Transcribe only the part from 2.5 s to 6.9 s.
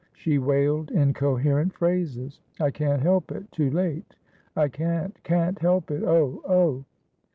"I can't help ittoo lateI can't, can't help it oh! oh!"